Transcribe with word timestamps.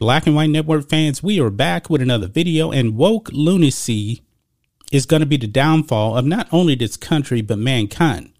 Black 0.00 0.26
and 0.26 0.34
White 0.34 0.48
Network 0.48 0.88
fans, 0.88 1.22
we 1.22 1.38
are 1.40 1.50
back 1.50 1.90
with 1.90 2.00
another 2.00 2.26
video, 2.26 2.72
and 2.72 2.96
woke 2.96 3.28
lunacy 3.34 4.22
is 4.90 5.04
going 5.04 5.20
to 5.20 5.26
be 5.26 5.36
the 5.36 5.46
downfall 5.46 6.16
of 6.16 6.24
not 6.24 6.48
only 6.50 6.74
this 6.74 6.96
country, 6.96 7.42
but 7.42 7.58
mankind. 7.58 8.32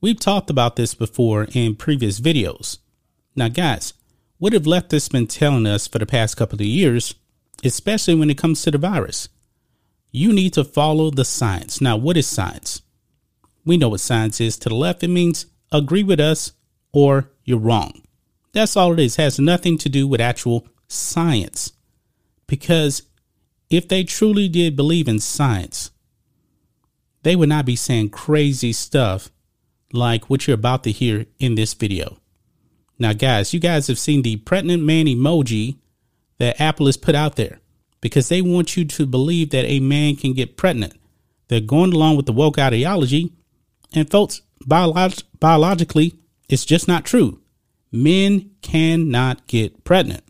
We've 0.00 0.18
talked 0.18 0.48
about 0.48 0.76
this 0.76 0.94
before 0.94 1.48
in 1.52 1.74
previous 1.74 2.18
videos. 2.18 2.78
Now, 3.36 3.48
guys, 3.48 3.92
what 4.38 4.54
have 4.54 4.62
leftists 4.62 5.12
been 5.12 5.26
telling 5.26 5.66
us 5.66 5.86
for 5.86 5.98
the 5.98 6.06
past 6.06 6.38
couple 6.38 6.56
of 6.56 6.66
years, 6.66 7.14
especially 7.62 8.14
when 8.14 8.30
it 8.30 8.38
comes 8.38 8.62
to 8.62 8.70
the 8.70 8.78
virus? 8.78 9.28
You 10.12 10.32
need 10.32 10.54
to 10.54 10.64
follow 10.64 11.10
the 11.10 11.26
science. 11.26 11.78
Now, 11.78 11.98
what 11.98 12.16
is 12.16 12.26
science? 12.26 12.80
We 13.66 13.76
know 13.76 13.90
what 13.90 14.00
science 14.00 14.40
is. 14.40 14.56
To 14.60 14.70
the 14.70 14.74
left, 14.74 15.02
it 15.02 15.08
means 15.08 15.44
agree 15.70 16.04
with 16.04 16.20
us 16.20 16.52
or 16.90 17.32
you're 17.44 17.58
wrong. 17.58 18.00
That's 18.54 18.78
all 18.78 18.94
it 18.94 19.00
is. 19.00 19.18
It 19.18 19.22
has 19.22 19.38
nothing 19.38 19.76
to 19.76 19.90
do 19.90 20.08
with 20.08 20.22
actual 20.22 20.66
science. 20.88 21.72
Because 22.46 23.02
if 23.70 23.88
they 23.88 24.04
truly 24.04 24.48
did 24.48 24.76
believe 24.76 25.08
in 25.08 25.18
science, 25.18 25.90
they 27.22 27.34
would 27.34 27.48
not 27.48 27.66
be 27.66 27.76
saying 27.76 28.10
crazy 28.10 28.72
stuff 28.72 29.30
like 29.92 30.30
what 30.30 30.46
you're 30.46 30.54
about 30.54 30.84
to 30.84 30.92
hear 30.92 31.26
in 31.38 31.54
this 31.54 31.74
video. 31.74 32.18
Now, 32.98 33.12
guys, 33.12 33.52
you 33.52 33.60
guys 33.60 33.88
have 33.88 33.98
seen 33.98 34.22
the 34.22 34.36
pregnant 34.36 34.82
man 34.82 35.06
emoji 35.06 35.76
that 36.38 36.60
Apple 36.60 36.86
has 36.86 36.96
put 36.96 37.14
out 37.14 37.36
there 37.36 37.60
because 38.00 38.28
they 38.28 38.42
want 38.42 38.76
you 38.76 38.84
to 38.84 39.06
believe 39.06 39.50
that 39.50 39.64
a 39.64 39.80
man 39.80 40.16
can 40.16 40.32
get 40.32 40.56
pregnant. 40.56 40.94
They're 41.48 41.60
going 41.60 41.92
along 41.92 42.16
with 42.16 42.26
the 42.26 42.32
woke 42.32 42.58
ideology, 42.58 43.32
and 43.92 44.10
folks, 44.10 44.42
biolog- 44.64 45.24
biologically, 45.38 46.14
it's 46.48 46.64
just 46.64 46.88
not 46.88 47.04
true. 47.04 47.40
Men 47.92 48.50
cannot 48.62 49.46
get 49.46 49.84
pregnant. 49.84 50.24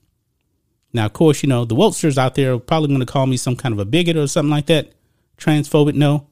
Now, 0.97 1.05
of 1.05 1.13
course, 1.13 1.43
you 1.43 1.49
know, 1.51 1.67
the 1.67 1.75
Wokesters 1.75 2.17
out 2.17 2.37
there 2.37 2.55
are 2.55 2.59
probably 2.59 2.89
going 2.89 3.01
to 3.01 3.07
call 3.07 3.27
me 3.27 3.37
some 3.37 3.55
kind 3.55 3.75
of 3.75 3.79
a 3.79 3.85
bigot 3.85 4.17
or 4.17 4.27
something 4.27 4.51
like 4.51 4.65
that. 4.67 4.93
Transphobic. 5.37 5.95
No, 5.95 6.27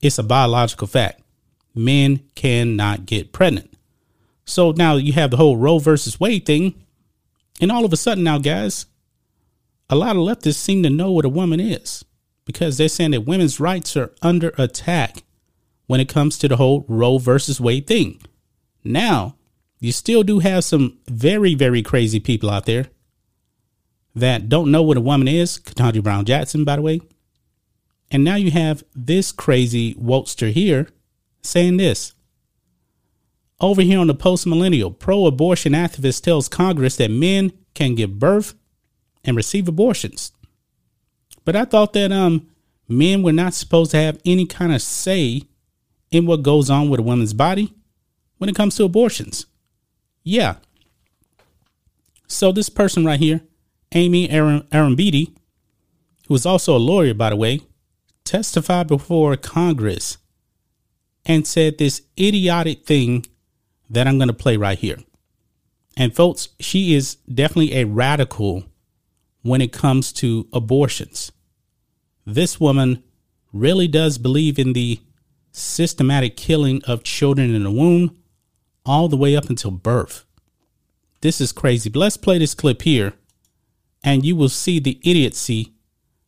it's 0.00 0.16
a 0.16 0.22
biological 0.22 0.86
fact. 0.86 1.22
Men 1.74 2.20
cannot 2.36 3.04
get 3.04 3.32
pregnant. 3.32 3.76
So 4.44 4.70
now 4.70 4.94
you 4.94 5.12
have 5.14 5.32
the 5.32 5.38
whole 5.38 5.56
Roe 5.56 5.80
versus 5.80 6.20
Wade 6.20 6.46
thing. 6.46 6.74
And 7.60 7.72
all 7.72 7.84
of 7.84 7.92
a 7.92 7.96
sudden 7.96 8.22
now, 8.22 8.38
guys, 8.38 8.86
a 9.90 9.96
lot 9.96 10.14
of 10.14 10.22
leftists 10.22 10.54
seem 10.54 10.84
to 10.84 10.90
know 10.90 11.10
what 11.10 11.24
a 11.24 11.28
woman 11.28 11.58
is 11.58 12.04
because 12.44 12.78
they're 12.78 12.88
saying 12.88 13.10
that 13.10 13.22
women's 13.22 13.58
rights 13.58 13.96
are 13.96 14.14
under 14.22 14.52
attack 14.56 15.24
when 15.86 15.98
it 15.98 16.08
comes 16.08 16.38
to 16.38 16.46
the 16.46 16.58
whole 16.58 16.84
Roe 16.86 17.18
versus 17.18 17.60
Wade 17.60 17.88
thing. 17.88 18.22
Now, 18.84 19.34
you 19.80 19.90
still 19.90 20.22
do 20.22 20.38
have 20.38 20.62
some 20.62 20.98
very, 21.08 21.56
very 21.56 21.82
crazy 21.82 22.20
people 22.20 22.50
out 22.50 22.66
there 22.66 22.86
that 24.16 24.48
don't 24.48 24.70
know 24.70 24.82
what 24.82 24.96
a 24.96 25.00
woman 25.02 25.28
is, 25.28 25.58
Ketanji 25.58 26.02
Brown 26.02 26.24
Jackson, 26.24 26.64
by 26.64 26.76
the 26.76 26.82
way. 26.82 27.00
And 28.10 28.24
now 28.24 28.36
you 28.36 28.50
have 28.50 28.82
this 28.94 29.30
crazy 29.30 29.94
Wokester 29.94 30.50
here 30.50 30.88
saying 31.42 31.76
this. 31.76 32.14
Over 33.60 33.82
here 33.82 33.98
on 33.98 34.06
the 34.06 34.14
post 34.14 34.46
millennial, 34.46 34.90
pro 34.90 35.26
abortion 35.26 35.72
activist 35.72 36.22
tells 36.22 36.48
Congress 36.48 36.96
that 36.96 37.10
men 37.10 37.52
can 37.74 37.94
give 37.94 38.18
birth 38.18 38.54
and 39.24 39.36
receive 39.36 39.68
abortions. 39.68 40.32
But 41.44 41.56
I 41.56 41.64
thought 41.64 41.92
that 41.92 42.10
um 42.10 42.48
men 42.88 43.22
were 43.22 43.32
not 43.32 43.54
supposed 43.54 43.90
to 43.90 43.96
have 43.98 44.20
any 44.24 44.46
kind 44.46 44.74
of 44.74 44.82
say 44.82 45.42
in 46.10 46.26
what 46.26 46.42
goes 46.42 46.70
on 46.70 46.88
with 46.88 47.00
a 47.00 47.02
woman's 47.02 47.34
body 47.34 47.74
when 48.38 48.48
it 48.48 48.56
comes 48.56 48.76
to 48.76 48.84
abortions. 48.84 49.46
Yeah. 50.22 50.56
So 52.26 52.52
this 52.52 52.68
person 52.68 53.04
right 53.04 53.20
here 53.20 53.42
Aimee 53.92 54.28
Arrambide, 54.28 55.34
who 56.28 56.34
is 56.34 56.46
also 56.46 56.76
a 56.76 56.78
lawyer, 56.78 57.14
by 57.14 57.30
the 57.30 57.36
way, 57.36 57.60
testified 58.24 58.88
before 58.88 59.36
Congress 59.36 60.18
and 61.24 61.46
said 61.46 61.78
this 61.78 62.02
idiotic 62.18 62.84
thing 62.84 63.26
that 63.88 64.06
I'm 64.06 64.18
going 64.18 64.28
to 64.28 64.34
play 64.34 64.56
right 64.56 64.78
here. 64.78 64.98
And 65.96 66.14
folks, 66.14 66.50
she 66.60 66.94
is 66.94 67.16
definitely 67.32 67.74
a 67.74 67.84
radical 67.84 68.64
when 69.42 69.60
it 69.60 69.72
comes 69.72 70.12
to 70.14 70.48
abortions. 70.52 71.32
This 72.26 72.60
woman 72.60 73.02
really 73.52 73.88
does 73.88 74.18
believe 74.18 74.58
in 74.58 74.72
the 74.72 75.00
systematic 75.52 76.36
killing 76.36 76.82
of 76.84 77.02
children 77.02 77.54
in 77.54 77.62
the 77.62 77.70
womb 77.70 78.16
all 78.84 79.08
the 79.08 79.16
way 79.16 79.36
up 79.36 79.48
until 79.48 79.70
birth. 79.70 80.24
This 81.22 81.40
is 81.40 81.52
crazy. 81.52 81.88
But 81.88 82.00
let's 82.00 82.16
play 82.16 82.38
this 82.38 82.54
clip 82.54 82.82
here 82.82 83.14
and 84.02 84.24
you 84.24 84.36
will 84.36 84.48
see 84.48 84.78
the 84.78 85.00
idiocy 85.02 85.72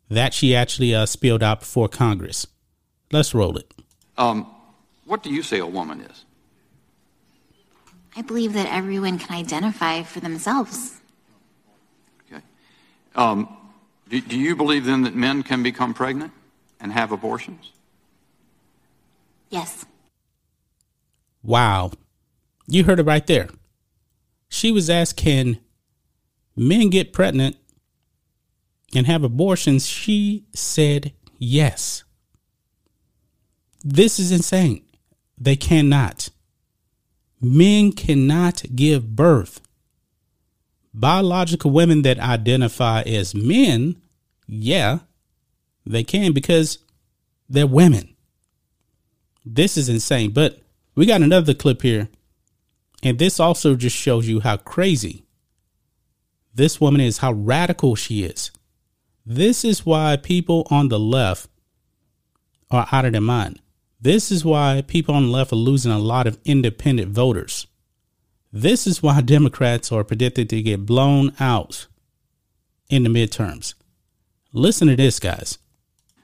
that 0.08 0.34
she 0.34 0.54
actually 0.54 0.94
uh, 0.94 1.06
spilled 1.06 1.42
out 1.42 1.60
before 1.60 1.88
Congress. 1.88 2.46
Let's 3.12 3.34
roll 3.34 3.56
it. 3.56 3.72
Um, 4.16 4.46
what 5.04 5.22
do 5.22 5.30
you 5.30 5.42
say 5.42 5.58
a 5.58 5.66
woman 5.66 6.00
is? 6.00 6.24
I 8.16 8.22
believe 8.22 8.52
that 8.54 8.66
everyone 8.66 9.18
can 9.18 9.36
identify 9.36 10.02
for 10.02 10.20
themselves. 10.20 10.96
Okay. 12.26 12.42
Um, 13.14 13.48
do, 14.08 14.20
do 14.20 14.38
you 14.38 14.56
believe 14.56 14.84
then 14.84 15.02
that 15.02 15.14
men 15.14 15.42
can 15.42 15.62
become 15.62 15.94
pregnant 15.94 16.32
and 16.80 16.92
have 16.92 17.12
abortions? 17.12 17.72
Yes. 19.50 19.86
Wow. 21.42 21.92
You 22.66 22.84
heard 22.84 23.00
it 23.00 23.06
right 23.06 23.26
there. 23.26 23.48
She 24.48 24.72
was 24.72 24.90
asked, 24.90 25.16
can 25.16 25.58
men 26.58 26.90
get 26.90 27.12
pregnant 27.12 27.56
and 28.94 29.06
have 29.06 29.22
abortions, 29.22 29.86
she 29.86 30.46
said 30.54 31.12
yes. 31.38 32.04
This 33.84 34.18
is 34.18 34.32
insane. 34.32 34.84
They 35.38 35.56
cannot. 35.56 36.30
Men 37.40 37.92
cannot 37.92 38.64
give 38.74 39.14
birth. 39.14 39.60
Biological 40.92 41.70
women 41.70 42.02
that 42.02 42.18
identify 42.18 43.02
as 43.02 43.34
men, 43.34 44.00
yeah, 44.48 45.00
they 45.86 46.02
can 46.02 46.32
because 46.32 46.78
they're 47.48 47.66
women. 47.66 48.16
This 49.44 49.76
is 49.76 49.88
insane. 49.88 50.32
But 50.32 50.60
we 50.96 51.06
got 51.06 51.22
another 51.22 51.54
clip 51.54 51.82
here. 51.82 52.08
And 53.02 53.18
this 53.18 53.38
also 53.38 53.76
just 53.76 53.94
shows 53.94 54.26
you 54.26 54.40
how 54.40 54.56
crazy 54.56 55.24
this 56.58 56.80
woman 56.80 57.00
is, 57.00 57.18
how 57.18 57.32
radical 57.32 57.94
she 57.94 58.24
is. 58.24 58.50
This 59.24 59.64
is 59.64 59.86
why 59.86 60.16
people 60.16 60.66
on 60.70 60.88
the 60.88 60.98
left 60.98 61.48
are 62.68 62.88
out 62.90 63.04
of 63.04 63.12
their 63.12 63.20
mind. 63.20 63.60
This 64.00 64.32
is 64.32 64.44
why 64.44 64.82
people 64.86 65.14
on 65.14 65.26
the 65.26 65.30
left 65.30 65.52
are 65.52 65.56
losing 65.56 65.92
a 65.92 65.98
lot 65.98 66.26
of 66.26 66.38
independent 66.44 67.12
voters. 67.12 67.68
This 68.52 68.88
is 68.88 69.02
why 69.02 69.20
Democrats 69.36 69.92
are 69.92 70.02
predicted 70.02 70.50
to 70.50 70.60
get 70.60 70.84
blown 70.84 71.32
out 71.38 71.86
in 72.90 73.04
the 73.04 73.08
midterms. 73.08 73.74
Listen 74.52 74.88
to 74.88 74.96
this, 74.96 75.20
guys. 75.20 75.58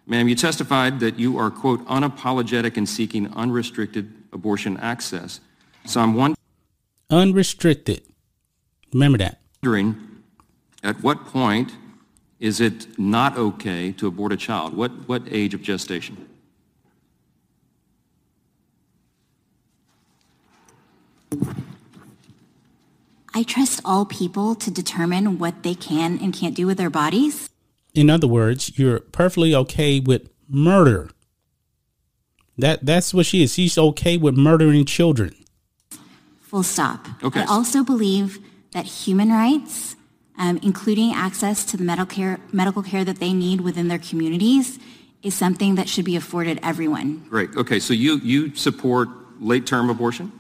Ma'am, 0.07 0.29
you 0.29 0.35
testified 0.35 0.99
that 0.99 1.17
you 1.17 1.39
are, 1.39 1.51
quote, 1.51 1.87
unapologetic 1.87 2.77
in 2.77 2.87
seeking 2.87 3.33
unrestricted 3.35 4.13
abortion 4.33 4.77
access. 4.79 5.41
So 5.87 6.01
I'm 6.01 6.15
one. 6.15 6.35
Unrestricted. 7.09 8.03
Remember 8.93 9.19
that. 9.19 9.41
Wondering 9.63 10.14
at 10.85 11.03
what 11.03 11.25
point 11.25 11.73
is 12.39 12.61
it 12.61 12.99
not 12.99 13.37
okay 13.39 13.91
to 13.93 14.07
abort 14.07 14.33
a 14.33 14.37
child? 14.37 14.77
What, 14.77 15.09
what 15.09 15.23
age 15.31 15.55
of 15.55 15.63
gestation? 15.63 16.29
I 23.35 23.43
trust 23.43 23.81
all 23.85 24.05
people 24.05 24.55
to 24.57 24.71
determine 24.71 25.39
what 25.39 25.65
they 25.65 25.75
can 25.75 26.21
and 26.21 26.33
can't 26.33 26.55
do 26.55 26.67
with 26.67 26.79
their 26.79 26.91
bodies. 26.91 27.51
In 27.95 28.11
other 28.11 28.29
words, 28.29 28.79
you're 28.79 29.01
perfectly 29.01 29.55
okay 29.55 29.99
with 29.99 30.29
murder. 30.49 31.11
That 32.57 32.87
that's 32.87 33.13
what 33.13 33.27
she 33.27 33.43
is. 33.43 33.55
She's 33.55 33.77
okay 33.77 34.17
with 34.17 34.37
murdering 34.37 34.85
children. 34.85 35.35
Full 36.43 36.63
stop. 36.63 37.09
Okay. 37.25 37.41
I 37.41 37.45
also 37.47 37.83
believe 37.83 38.39
that 38.71 38.85
human 38.85 39.31
rights 39.31 39.97
um, 40.39 40.59
including 40.63 41.13
access 41.15 41.65
to 41.67 41.77
the 41.77 41.85
medical 41.85 42.07
care, 42.17 42.39
medical 42.53 42.83
care 42.83 43.05
that 43.05 43.19
they 43.19 43.33
need 43.33 43.61
within 43.61 43.89
their 43.89 43.99
communities, 43.99 44.79
is 45.23 45.35
something 45.35 45.77
that 45.77 45.89
should 45.89 46.05
be 46.05 46.17
afforded 46.17 46.59
everyone. 46.63 47.25
Great. 47.31 47.51
Okay, 47.57 47.79
so 47.81 47.95
you, 47.95 48.19
you 48.19 48.55
support 48.55 49.09
late-term 49.41 49.89
abortion? 49.91 50.31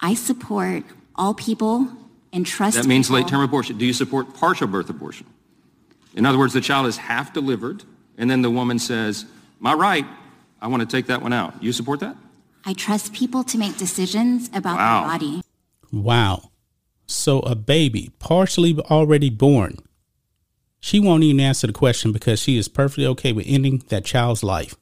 I 0.00 0.14
support 0.14 0.84
all 1.16 1.34
people 1.34 1.88
and 2.32 2.46
trust 2.46 2.76
That 2.76 2.86
means 2.86 3.06
people. 3.08 3.20
late-term 3.20 3.40
abortion. 3.42 3.78
Do 3.78 3.84
you 3.86 3.92
support 3.92 4.34
partial 4.34 4.66
birth 4.66 4.88
abortion? 4.90 5.26
In 6.14 6.26
other 6.26 6.38
words, 6.38 6.52
the 6.52 6.60
child 6.60 6.86
is 6.86 6.96
half 6.96 7.32
delivered, 7.32 7.82
and 8.18 8.30
then 8.30 8.42
the 8.42 8.50
woman 8.50 8.78
says, 8.78 9.24
my 9.60 9.72
right, 9.74 10.06
I 10.60 10.68
want 10.68 10.80
to 10.82 10.86
take 10.96 11.06
that 11.06 11.22
one 11.22 11.32
out. 11.32 11.60
You 11.62 11.72
support 11.72 12.00
that? 12.00 12.16
I 12.64 12.74
trust 12.74 13.12
people 13.12 13.42
to 13.44 13.58
make 13.58 13.76
decisions 13.76 14.48
about 14.54 14.76
Wow. 14.76 15.00
their 15.00 15.10
body. 15.18 15.42
Wow. 15.90 16.50
So 17.06 17.40
a 17.40 17.54
baby, 17.54 18.10
partially 18.18 18.78
already 18.90 19.30
born, 19.30 19.76
she 20.80 20.98
won't 20.98 21.22
even 21.24 21.40
answer 21.40 21.66
the 21.66 21.72
question 21.72 22.12
because 22.12 22.40
she 22.40 22.56
is 22.56 22.68
perfectly 22.68 23.06
okay 23.06 23.32
with 23.32 23.46
ending 23.48 23.82
that 23.88 24.04
child's 24.04 24.42
life. 24.42 24.74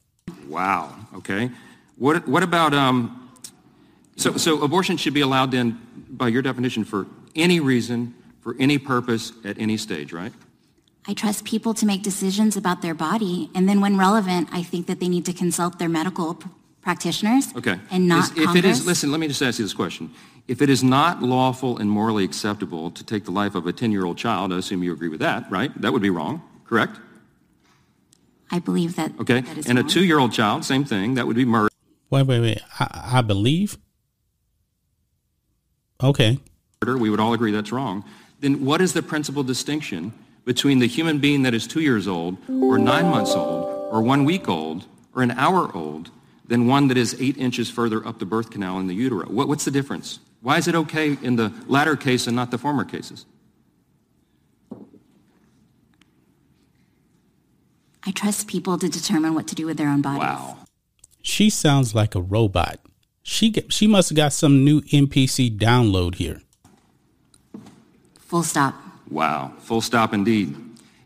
Wow. 0.48 0.94
Okay. 1.16 1.50
What 1.96 2.26
what 2.28 2.42
about 2.42 2.72
um? 2.72 3.16
So 4.16 4.36
so 4.36 4.62
abortion 4.62 4.96
should 4.96 5.14
be 5.14 5.20
allowed 5.20 5.50
then, 5.50 5.78
by 6.08 6.28
your 6.28 6.42
definition, 6.42 6.84
for 6.84 7.06
any 7.34 7.60
reason, 7.60 8.14
for 8.40 8.54
any 8.58 8.78
purpose, 8.78 9.32
at 9.44 9.58
any 9.58 9.76
stage, 9.76 10.12
right? 10.12 10.32
I 11.06 11.14
trust 11.14 11.44
people 11.44 11.74
to 11.74 11.86
make 11.86 12.02
decisions 12.02 12.56
about 12.56 12.82
their 12.82 12.94
body, 12.94 13.50
and 13.54 13.68
then 13.68 13.80
when 13.80 13.96
relevant, 13.96 14.48
I 14.52 14.62
think 14.62 14.86
that 14.86 15.00
they 15.00 15.08
need 15.08 15.24
to 15.26 15.32
consult 15.32 15.78
their 15.78 15.88
medical 15.88 16.34
p- 16.34 16.48
practitioners. 16.82 17.54
Okay. 17.56 17.78
And 17.90 18.06
not 18.06 18.24
Is- 18.24 18.30
if 18.32 18.38
it 18.38 18.44
Congress. 18.44 18.80
is, 18.80 18.86
listen, 18.86 19.10
let 19.10 19.20
me 19.20 19.26
just 19.28 19.42
ask 19.42 19.58
you 19.58 19.64
this 19.64 19.74
question: 19.74 20.10
If 20.50 20.60
it 20.60 20.68
is 20.68 20.82
not 20.82 21.22
lawful 21.22 21.78
and 21.78 21.88
morally 21.88 22.24
acceptable 22.24 22.90
to 22.90 23.04
take 23.04 23.24
the 23.24 23.30
life 23.30 23.54
of 23.54 23.68
a 23.68 23.72
ten-year-old 23.72 24.18
child, 24.18 24.52
I 24.52 24.58
assume 24.58 24.82
you 24.82 24.92
agree 24.92 25.06
with 25.06 25.20
that, 25.20 25.48
right? 25.48 25.70
That 25.80 25.92
would 25.92 26.02
be 26.02 26.10
wrong, 26.10 26.42
correct? 26.64 26.98
I 28.50 28.58
believe 28.58 28.96
that. 28.96 29.12
Okay. 29.20 29.42
that 29.42 29.58
is 29.58 29.68
And 29.68 29.78
a 29.78 29.84
two-year-old 29.84 30.32
child, 30.32 30.64
same 30.64 30.84
thing. 30.84 31.14
That 31.14 31.28
would 31.28 31.36
be 31.36 31.44
murder. 31.44 31.68
Wait, 32.10 32.26
wait, 32.26 32.40
wait. 32.40 32.60
I, 32.80 33.18
I 33.18 33.20
believe. 33.22 33.78
Okay. 36.02 36.40
Murder. 36.82 36.98
we 36.98 37.10
would 37.10 37.20
all 37.20 37.32
agree 37.32 37.52
that's 37.52 37.70
wrong, 37.70 38.04
then 38.40 38.64
what 38.64 38.80
is 38.80 38.92
the 38.92 39.02
principal 39.02 39.44
distinction 39.44 40.12
between 40.44 40.80
the 40.80 40.88
human 40.88 41.20
being 41.20 41.44
that 41.44 41.54
is 41.54 41.68
two 41.68 41.80
years 41.80 42.08
old 42.08 42.38
or 42.48 42.76
nine 42.76 43.06
months 43.06 43.30
old 43.36 43.66
or 43.92 44.02
one 44.02 44.24
week 44.24 44.48
old 44.48 44.86
or 45.14 45.22
an 45.22 45.30
hour 45.30 45.70
old 45.76 46.10
than 46.48 46.66
one 46.66 46.88
that 46.88 46.96
is 46.96 47.16
eight 47.20 47.38
inches 47.38 47.70
further 47.70 48.04
up 48.04 48.18
the 48.18 48.26
birth 48.26 48.50
canal 48.50 48.80
in 48.80 48.88
the 48.88 48.96
utero? 48.96 49.26
What, 49.26 49.46
what's 49.46 49.64
the 49.64 49.70
difference? 49.70 50.18
Why 50.42 50.56
is 50.56 50.68
it 50.68 50.74
okay 50.74 51.18
in 51.22 51.36
the 51.36 51.52
latter 51.66 51.96
case 51.96 52.26
and 52.26 52.34
not 52.34 52.50
the 52.50 52.58
former 52.58 52.84
cases? 52.84 53.26
I 58.04 58.12
trust 58.12 58.48
people 58.48 58.78
to 58.78 58.88
determine 58.88 59.34
what 59.34 59.46
to 59.48 59.54
do 59.54 59.66
with 59.66 59.76
their 59.76 59.88
own 59.88 60.00
bodies. 60.00 60.20
Wow. 60.20 60.56
She 61.22 61.50
sounds 61.50 61.94
like 61.94 62.14
a 62.14 62.20
robot. 62.20 62.80
She 63.22 63.50
get, 63.50 63.72
she 63.72 63.86
must 63.86 64.08
have 64.08 64.16
got 64.16 64.32
some 64.32 64.64
new 64.64 64.80
NPC 64.82 65.56
download 65.58 66.14
here. 66.14 66.40
Full 68.18 68.42
stop. 68.42 68.74
Wow. 69.10 69.52
Full 69.58 69.82
stop 69.82 70.14
indeed. 70.14 70.56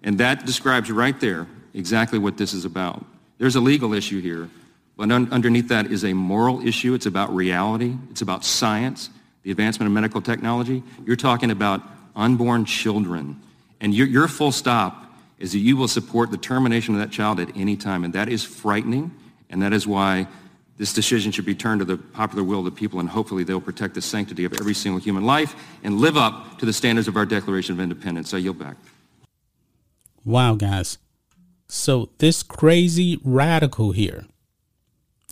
And 0.04 0.19
that 0.19 0.46
describes 0.46 0.90
right 0.90 1.19
there 1.19 1.48
exactly 1.72 2.19
what 2.19 2.36
this 2.36 2.54
is 2.54 2.64
about. 2.64 3.04
There's 3.38 3.56
a 3.56 3.60
legal 3.60 3.92
issue 3.92 4.20
here, 4.20 4.48
but 4.96 5.10
un- 5.10 5.32
underneath 5.32 5.69
that 5.69 5.90
is 5.90 6.04
a 6.04 6.12
moral 6.12 6.64
issue. 6.64 6.94
It's 6.94 7.06
about 7.06 7.34
reality. 7.34 7.96
It's 8.10 8.22
about 8.22 8.44
science, 8.44 9.10
the 9.44 9.50
advancement 9.50 9.87
of 9.87 9.93
medical 9.93 10.20
technology. 10.20 10.82
You're 11.06 11.17
talking 11.17 11.50
about 11.52 11.81
unborn 12.17 12.64
children. 12.64 13.41
And 13.81 13.94
your, 13.94 14.06
your 14.06 14.26
full 14.26 14.52
stop 14.52 15.12
is 15.38 15.52
that 15.52 15.58
you 15.58 15.76
will 15.76 15.88
support 15.88 16.31
the 16.31 16.38
termination 16.38 16.94
of 16.94 17.00
that 17.00 17.12
child 17.12 17.38
at 17.38 17.56
any 17.56 17.76
time. 17.76 18.05
And 18.05 18.12
that 18.14 18.29
is 18.29 18.43
frightening. 18.43 19.12
And 19.50 19.62
that 19.62 19.73
is 19.73 19.87
why 19.87 20.26
this 20.76 20.93
decision 20.93 21.31
should 21.31 21.44
be 21.44 21.55
turned 21.55 21.81
to 21.81 21.85
the 21.85 21.96
popular 21.96 22.43
will 22.43 22.61
of 22.61 22.64
the 22.64 22.70
people, 22.70 22.99
and 22.99 23.08
hopefully 23.08 23.44
they'll 23.44 23.61
protect 23.61 23.94
the 23.94 24.02
sanctity 24.02 24.44
of 24.44 24.52
every 24.55 24.75
single 24.75 25.00
human 25.00 25.25
life 25.25 25.55
and 25.85 25.99
live 25.99 26.17
up 26.17 26.58
to 26.58 26.67
the 26.67 26.73
standards 26.73 27.06
of 27.06 27.17
our 27.17 27.25
Declaration 27.25 27.75
of 27.75 27.81
Independence. 27.81 28.35
I 28.35 28.38
yield 28.38 28.58
back. 28.58 28.76
Wow, 30.25 30.56
guys. 30.56 30.99
So 31.69 32.11
this 32.19 32.43
crazy 32.43 33.20
radical 33.23 33.93
here, 33.93 34.25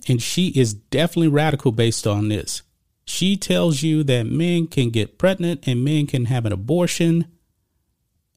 and 0.08 0.22
she 0.22 0.48
is 0.48 0.74
definitely 0.74 1.28
radical 1.28 1.72
based 1.72 2.06
on 2.06 2.28
this. 2.28 2.62
She 3.04 3.36
tells 3.36 3.82
you 3.82 4.04
that 4.04 4.26
men 4.26 4.66
can 4.66 4.90
get 4.90 5.18
pregnant 5.18 5.66
and 5.66 5.84
men 5.84 6.06
can 6.06 6.26
have 6.26 6.46
an 6.46 6.52
abortion, 6.52 7.26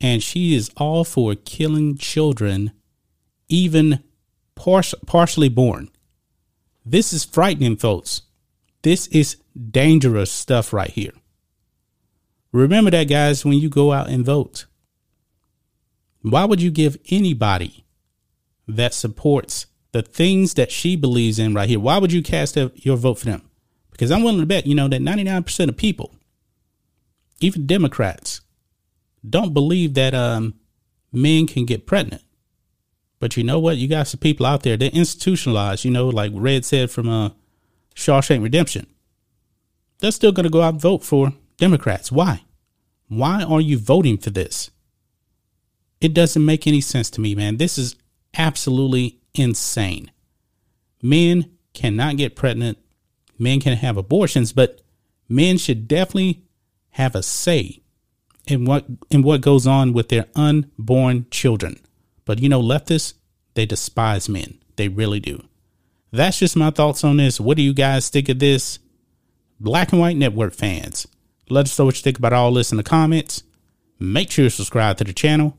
and 0.01 0.23
she 0.23 0.56
is 0.56 0.71
all 0.75 1.03
for 1.03 1.35
killing 1.35 1.97
children, 1.97 2.71
even 3.47 4.03
par- 4.56 4.83
partially 5.06 5.50
born. 5.50 5.89
This 6.85 7.13
is 7.13 7.23
frightening, 7.23 7.77
folks. 7.77 8.23
This 8.81 9.07
is 9.07 9.38
dangerous 9.71 10.31
stuff 10.31 10.73
right 10.73 10.91
here. 10.91 11.13
Remember 12.51 12.91
that, 12.91 13.06
guys, 13.06 13.44
when 13.44 13.57
you 13.57 13.69
go 13.69 13.91
out 13.91 14.09
and 14.09 14.25
vote. 14.25 14.65
Why 16.21 16.45
would 16.45 16.62
you 16.62 16.71
give 16.71 16.97
anybody 17.09 17.85
that 18.67 18.94
supports 18.94 19.67
the 19.91 20.01
things 20.01 20.56
that 20.56 20.71
she 20.71 20.95
believes 20.95 21.38
in 21.38 21.53
right 21.53 21.69
here? 21.69 21.79
Why 21.79 21.97
would 21.97 22.12
you 22.12 22.23
cast 22.23 22.56
your 22.56 22.97
vote 22.97 23.19
for 23.19 23.25
them? 23.25 23.50
Because 23.95 24.12
I'm 24.12 24.24
willing 24.24 24.42
to 24.42 24.45
bet, 24.45 24.68
you 24.68 24.75
know, 24.75 24.89
that 24.89 25.00
99% 25.00 25.69
of 25.69 25.77
people, 25.77 26.13
even 27.39 27.65
Democrats, 27.65 28.42
don't 29.27 29.53
believe 29.53 29.94
that 29.94 30.13
um, 30.13 30.56
men 31.13 31.47
can 31.47 31.63
get 31.63 31.88
pregnant. 31.88 32.21
But 33.19 33.38
you 33.38 33.44
know 33.45 33.57
what? 33.57 33.77
You 33.77 33.88
got 33.88 34.07
some 34.07 34.19
people 34.19 34.45
out 34.45 34.63
there, 34.63 34.75
they're 34.75 34.89
institutionalized, 34.89 35.86
you 35.86 35.92
know, 35.92 36.09
like 36.09 36.33
Red 36.36 36.65
said 36.65 36.92
from 36.92 37.07
uh, 37.07 37.30
Shawshank 37.95 38.44
Redemption. 38.44 38.86
They're 40.00 40.12
still 40.12 40.33
going 40.33 40.44
to 40.44 40.50
go 40.50 40.62
out 40.62 40.74
and 40.74 40.81
vote 40.81 41.01
for 41.01 41.31
Democrats. 41.56 42.12
Why? 42.12 42.44
Why 43.07 43.44
are 43.44 43.62
you 43.62 43.77
voting 43.77 44.18
for 44.18 44.30
this? 44.30 44.71
It 46.01 46.13
doesn't 46.13 46.44
make 46.44 46.68
any 46.68 46.81
sense 46.81 47.09
to 47.12 47.21
me, 47.21 47.33
man. 47.33 47.56
This 47.56 47.77
is 47.77 47.95
absolutely 48.38 49.21
insane. 49.33 50.12
Men 51.01 51.50
cannot 51.74 52.18
get 52.18 52.36
pregnant. 52.36 52.77
Men 53.38 53.60
can 53.60 53.78
have 53.78 53.98
abortions, 53.98 54.54
but 54.54 54.82
men 55.28 55.58
should 55.58 55.88
definitely 55.88 56.44
have 56.92 57.16
a 57.16 57.24
say 57.24 57.82
in 58.48 58.66
what 58.66 58.86
in 59.10 59.22
what 59.22 59.42
goes 59.42 59.68
on 59.68 59.94
with 59.94 60.10
their 60.10 60.26
unborn 60.36 61.26
children. 61.32 61.80
But 62.26 62.40
you 62.40 62.50
know, 62.50 62.62
leftists, 62.62 63.14
they 63.54 63.66
despise 63.66 64.30
men. 64.30 64.60
They 64.76 64.88
really 64.88 65.20
do. 65.20 65.44
That's 66.12 66.40
just 66.40 66.56
my 66.56 66.70
thoughts 66.70 67.04
on 67.04 67.18
this. 67.18 67.40
What 67.40 67.58
do 67.58 67.64
you 67.64 67.74
guys 67.74 68.10
think 68.10 68.30
of 68.30 68.40
this? 68.40 68.80
Black 69.60 69.92
and 69.92 70.02
White 70.02 70.18
Network 70.18 70.54
fans, 70.54 71.08
let 71.50 71.66
us 71.66 71.78
know 71.78 71.86
what 71.86 71.96
you 71.96 72.02
think 72.02 72.18
about 72.18 72.34
all 72.34 72.54
this 72.54 72.72
in 72.72 72.78
the 72.78 72.84
comments. 72.84 73.44
Make 74.00 74.32
sure 74.32 74.44
you 74.44 74.50
subscribe 74.50 74.98
to 74.98 75.04
the 75.06 75.14
channel, 75.14 75.58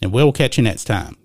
and 0.00 0.12
we'll 0.12 0.32
catch 0.32 0.58
you 0.58 0.64
next 0.64 0.84
time. 0.84 1.16